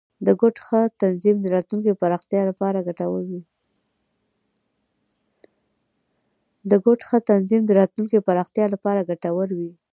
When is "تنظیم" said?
7.41-7.75